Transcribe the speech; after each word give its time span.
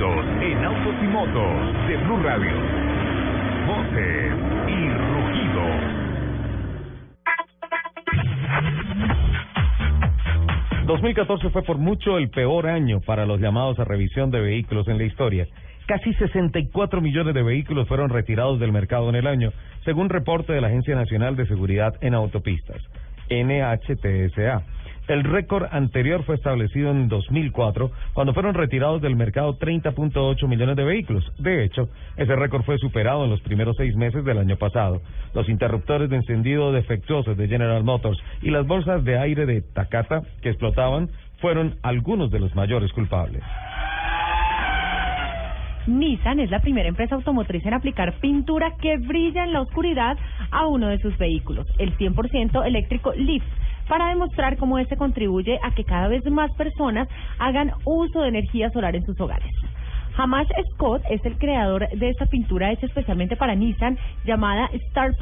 en 0.00 0.64
autos 0.64 0.94
y 1.02 1.06
motos 1.08 1.88
de 1.88 1.96
Blue 1.96 2.22
Radio. 2.22 2.52
Voces 3.66 4.32
y 4.68 4.88
rugidos. 5.10 5.80
2014 10.86 11.50
fue 11.50 11.62
por 11.64 11.78
mucho 11.78 12.16
el 12.16 12.30
peor 12.30 12.68
año 12.68 13.00
para 13.00 13.26
los 13.26 13.40
llamados 13.40 13.80
a 13.80 13.84
revisión 13.84 14.30
de 14.30 14.40
vehículos 14.40 14.86
en 14.86 14.98
la 14.98 15.04
historia. 15.04 15.48
Casi 15.86 16.14
64 16.14 17.00
millones 17.00 17.34
de 17.34 17.42
vehículos 17.42 17.88
fueron 17.88 18.10
retirados 18.10 18.60
del 18.60 18.70
mercado 18.70 19.08
en 19.08 19.16
el 19.16 19.26
año, 19.26 19.50
según 19.84 20.10
reporte 20.10 20.52
de 20.52 20.60
la 20.60 20.68
Agencia 20.68 20.94
Nacional 20.94 21.34
de 21.34 21.48
Seguridad 21.48 21.94
en 22.02 22.14
Autopistas, 22.14 22.80
NHTSA. 23.30 24.62
El 25.08 25.24
récord 25.24 25.66
anterior 25.72 26.22
fue 26.24 26.34
establecido 26.34 26.90
en 26.90 27.08
2004, 27.08 27.90
cuando 28.12 28.34
fueron 28.34 28.52
retirados 28.52 29.00
del 29.00 29.16
mercado 29.16 29.58
30.8 29.58 30.46
millones 30.46 30.76
de 30.76 30.84
vehículos. 30.84 31.24
De 31.38 31.64
hecho, 31.64 31.88
ese 32.18 32.36
récord 32.36 32.62
fue 32.64 32.76
superado 32.76 33.24
en 33.24 33.30
los 33.30 33.40
primeros 33.40 33.74
seis 33.78 33.96
meses 33.96 34.22
del 34.22 34.36
año 34.36 34.56
pasado. 34.56 35.00
Los 35.32 35.48
interruptores 35.48 36.10
de 36.10 36.16
encendido 36.16 36.72
defectuosos 36.72 37.38
de 37.38 37.48
General 37.48 37.82
Motors 37.82 38.18
y 38.42 38.50
las 38.50 38.66
bolsas 38.66 39.02
de 39.02 39.18
aire 39.18 39.46
de 39.46 39.62
Takata 39.62 40.20
que 40.42 40.50
explotaban 40.50 41.08
fueron 41.40 41.76
algunos 41.82 42.30
de 42.30 42.40
los 42.40 42.54
mayores 42.54 42.92
culpables. 42.92 43.42
Nissan 45.86 46.38
es 46.40 46.50
la 46.50 46.60
primera 46.60 46.86
empresa 46.86 47.14
automotriz 47.14 47.64
en 47.64 47.72
aplicar 47.72 48.20
pintura 48.20 48.74
que 48.78 48.98
brilla 48.98 49.44
en 49.44 49.54
la 49.54 49.62
oscuridad 49.62 50.18
a 50.50 50.66
uno 50.66 50.88
de 50.88 50.98
sus 50.98 51.16
vehículos, 51.16 51.66
el 51.78 51.96
100% 51.96 52.66
eléctrico 52.66 53.12
Leaf 53.14 53.42
para 53.88 54.08
demostrar 54.08 54.56
cómo 54.56 54.78
este 54.78 54.96
contribuye 54.96 55.58
a 55.62 55.70
que 55.72 55.84
cada 55.84 56.08
vez 56.08 56.24
más 56.30 56.52
personas 56.54 57.08
hagan 57.38 57.72
uso 57.84 58.22
de 58.22 58.28
energía 58.28 58.70
solar 58.70 58.94
en 58.94 59.04
sus 59.04 59.20
hogares. 59.20 59.50
Hamas 60.16 60.48
Scott 60.72 61.02
es 61.10 61.24
el 61.24 61.38
creador 61.38 61.88
de 61.90 62.08
esta 62.08 62.26
pintura 62.26 62.72
hecha 62.72 62.86
especialmente 62.86 63.36
para 63.36 63.54
Nissan 63.54 63.96
llamada 64.24 64.68
Star 64.72 65.12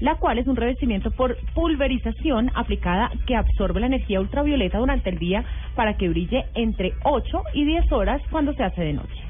la 0.00 0.14
cual 0.14 0.38
es 0.38 0.46
un 0.46 0.56
revestimiento 0.56 1.10
por 1.10 1.36
pulverización 1.54 2.50
aplicada 2.54 3.10
que 3.26 3.36
absorbe 3.36 3.80
la 3.80 3.86
energía 3.86 4.20
ultravioleta 4.20 4.78
durante 4.78 5.10
el 5.10 5.18
día 5.18 5.44
para 5.74 5.98
que 5.98 6.08
brille 6.08 6.46
entre 6.54 6.94
8 7.04 7.42
y 7.52 7.64
10 7.64 7.92
horas 7.92 8.22
cuando 8.30 8.54
se 8.54 8.64
hace 8.64 8.80
de 8.80 8.94
noche. 8.94 9.29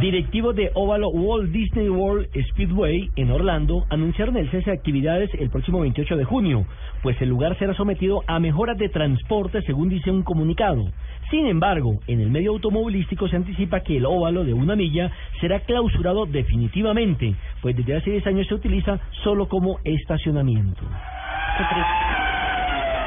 Directivos 0.00 0.54
de 0.54 0.70
óvalo 0.74 1.08
Walt 1.08 1.50
Disney 1.52 1.88
World 1.88 2.28
Speedway 2.50 3.08
en 3.16 3.30
Orlando 3.30 3.86
anunciaron 3.88 4.36
el 4.36 4.50
cese 4.50 4.70
de 4.70 4.76
actividades 4.76 5.30
el 5.38 5.48
próximo 5.48 5.80
28 5.80 6.16
de 6.16 6.24
junio, 6.24 6.66
pues 7.02 7.20
el 7.22 7.30
lugar 7.30 7.58
será 7.58 7.72
sometido 7.72 8.22
a 8.26 8.38
mejoras 8.38 8.76
de 8.76 8.90
transporte 8.90 9.62
según 9.62 9.88
dice 9.88 10.10
un 10.10 10.22
comunicado. 10.22 10.84
Sin 11.30 11.46
embargo, 11.46 11.98
en 12.08 12.20
el 12.20 12.30
medio 12.30 12.50
automovilístico 12.50 13.26
se 13.28 13.36
anticipa 13.36 13.80
que 13.80 13.96
el 13.96 14.04
óvalo 14.04 14.44
de 14.44 14.52
una 14.52 14.76
milla 14.76 15.10
será 15.40 15.60
clausurado 15.60 16.26
definitivamente, 16.26 17.34
pues 17.62 17.74
desde 17.74 17.96
hace 17.96 18.10
10 18.10 18.26
años 18.26 18.46
se 18.48 18.54
utiliza 18.54 19.00
solo 19.24 19.48
como 19.48 19.78
estacionamiento. 19.82 20.82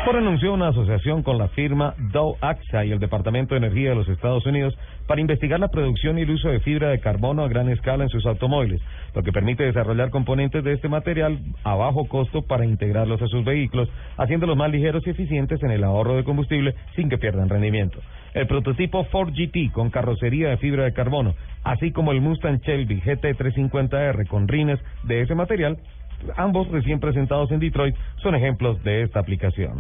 Por 0.10 0.18
anunció 0.18 0.56
una 0.56 0.70
asociación 0.70 1.22
con 1.22 1.38
la 1.38 1.50
firma 1.50 1.94
Dow 2.12 2.36
AXA 2.42 2.84
y 2.84 2.92
el 2.92 2.98
Departamento 2.98 3.54
de 3.54 3.60
Energía 3.60 3.90
de 3.90 3.96
los 3.96 4.10
Estados 4.10 4.44
Unidos 4.48 4.76
para 5.06 5.22
investigar 5.22 5.60
la 5.60 5.68
producción 5.68 6.18
y 6.18 6.24
el 6.24 6.32
uso 6.32 6.50
de 6.50 6.62
fibra 6.62 6.90
de 6.90 7.00
carbono 7.00 7.44
a 7.44 7.48
gran 7.48 7.70
escala 7.70 8.06
en 8.06 8.10
sus 8.10 8.26
automóviles, 8.26 8.82
lo 9.14 9.22
que 9.22 9.32
permite 9.32 9.66
desarrollar 9.66 10.10
componentes 10.10 10.64
de 10.64 10.74
este 10.74 10.90
material 10.90 11.38
a 11.64 11.76
bajo 11.76 12.08
costo 12.08 12.42
para 12.42 12.66
integrarlos 12.66 13.22
a 13.22 13.28
sus 13.28 13.46
vehículos, 13.46 13.88
haciéndolos 14.18 14.58
más 14.58 14.72
ligeros 14.72 15.06
y 15.06 15.12
eficientes 15.12 15.62
en 15.62 15.70
el 15.70 15.84
ahorro 15.84 16.16
de 16.16 16.23
combustible 16.23 16.73
sin 16.96 17.08
que 17.08 17.20
pierdan 17.20 17.48
rendimiento. 17.48 18.00
El 18.34 18.48
prototipo 18.48 19.04
Ford 19.12 19.30
GT 19.30 19.72
con 19.72 19.92
carrocería 19.92 20.50
de 20.50 20.58
fibra 20.58 20.86
de 20.86 20.94
carbono, 20.94 21.36
así 21.64 21.92
como 21.92 22.14
el 22.14 22.22
Mustang 22.22 22.62
Shelby 22.62 23.00
GT350R 23.02 24.28
con 24.28 24.48
rines 24.48 24.80
de 25.04 25.22
ese 25.22 25.36
material, 25.36 25.78
ambos 26.36 26.68
recién 26.70 27.00
presentados 27.00 27.52
en 27.52 27.60
Detroit, 27.60 27.96
son 28.18 28.36
ejemplos 28.36 28.82
de 28.84 29.04
esta 29.04 29.20
aplicación. 29.20 29.80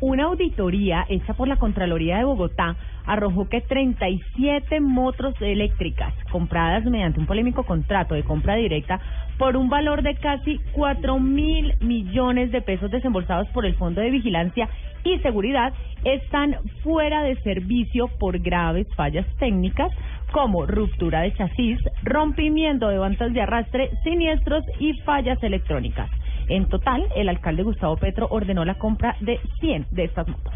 Una 0.00 0.24
auditoría 0.24 1.06
hecha 1.08 1.32
por 1.32 1.48
la 1.48 1.56
Contraloría 1.56 2.18
de 2.18 2.24
Bogotá 2.24 2.76
arrojó 3.06 3.48
que 3.48 3.62
37 3.62 4.80
motos 4.80 5.34
eléctricas 5.40 6.12
compradas 6.30 6.84
mediante 6.84 7.20
un 7.20 7.26
polémico 7.26 7.64
contrato 7.64 8.14
de 8.14 8.22
compra 8.22 8.54
directa 8.54 9.00
por 9.38 9.56
un 9.56 9.70
valor 9.70 10.02
de 10.02 10.14
casi 10.16 10.60
4 10.72 11.18
mil 11.20 11.74
millones 11.80 12.52
de 12.52 12.60
pesos 12.60 12.90
desembolsados 12.90 13.48
por 13.48 13.64
el 13.64 13.76
Fondo 13.76 14.00
de 14.00 14.10
Vigilancia 14.10 14.68
y 15.04 15.18
Seguridad 15.20 15.72
están 16.04 16.56
fuera 16.82 17.22
de 17.22 17.36
servicio 17.42 18.08
por 18.18 18.38
graves 18.38 18.86
fallas 18.96 19.26
técnicas 19.38 19.90
como 20.34 20.66
ruptura 20.66 21.20
de 21.20 21.32
chasis, 21.34 21.78
rompimiento 22.02 22.88
de 22.88 22.98
bandas 22.98 23.32
de 23.32 23.40
arrastre, 23.40 23.90
siniestros 24.02 24.64
y 24.80 24.92
fallas 25.02 25.40
electrónicas. 25.44 26.10
En 26.48 26.68
total, 26.68 27.06
el 27.14 27.28
alcalde 27.28 27.62
Gustavo 27.62 27.96
Petro 27.96 28.26
ordenó 28.28 28.64
la 28.64 28.74
compra 28.74 29.14
de 29.20 29.38
100 29.60 29.86
de 29.92 30.04
estas 30.04 30.26
motos. 30.26 30.52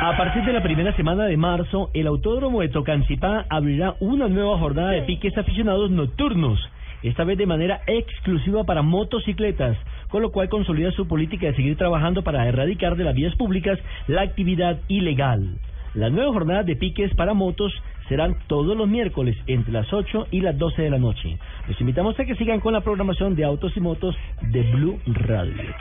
A 0.00 0.16
partir 0.16 0.42
de 0.46 0.54
la 0.54 0.62
primera 0.62 0.96
semana 0.96 1.26
de 1.26 1.36
marzo, 1.36 1.90
el 1.92 2.06
Autódromo 2.06 2.62
de 2.62 2.70
Tocancipá 2.70 3.44
abrirá 3.50 3.96
una 4.00 4.28
nueva 4.28 4.58
jornada 4.58 4.92
de 4.92 5.02
piques 5.02 5.36
aficionados 5.36 5.90
nocturnos, 5.90 6.58
esta 7.02 7.22
vez 7.24 7.36
de 7.36 7.44
manera 7.44 7.82
exclusiva 7.86 8.64
para 8.64 8.80
motocicletas, 8.80 9.76
con 10.08 10.22
lo 10.22 10.32
cual 10.32 10.48
consolida 10.48 10.90
su 10.92 11.06
política 11.06 11.48
de 11.48 11.56
seguir 11.56 11.76
trabajando 11.76 12.22
para 12.22 12.48
erradicar 12.48 12.96
de 12.96 13.04
las 13.04 13.14
vías 13.14 13.36
públicas 13.36 13.78
la 14.08 14.22
actividad 14.22 14.78
ilegal. 14.88 15.58
Las 15.96 16.12
nuevas 16.12 16.34
jornadas 16.34 16.66
de 16.66 16.76
piques 16.76 17.14
para 17.14 17.32
motos 17.32 17.72
serán 18.08 18.36
todos 18.46 18.76
los 18.76 18.88
miércoles 18.88 19.36
entre 19.46 19.72
las 19.72 19.92
8 19.92 20.28
y 20.30 20.40
las 20.40 20.56
12 20.58 20.82
de 20.82 20.90
la 20.90 20.98
noche. 20.98 21.38
Les 21.68 21.80
invitamos 21.80 22.18
a 22.18 22.24
que 22.24 22.36
sigan 22.36 22.60
con 22.60 22.72
la 22.72 22.80
programación 22.80 23.34
de 23.34 23.44
Autos 23.44 23.76
y 23.76 23.80
Motos 23.80 24.16
de 24.42 24.62
Blue 24.72 24.98
Radio. 25.06 25.74